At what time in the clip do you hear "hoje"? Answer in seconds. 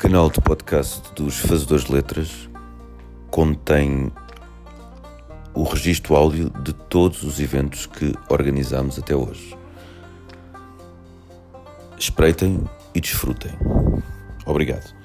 9.14-9.54